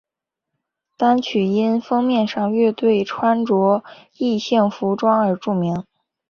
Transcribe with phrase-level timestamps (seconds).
[0.97, 3.83] 单曲因封面上乐队穿着
[4.17, 5.85] 异性服装而著名。